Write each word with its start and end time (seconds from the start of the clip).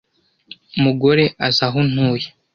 mugore 0.83 1.23
azi 1.47 1.61
aho 1.67 1.79
ntuye. 1.89 2.27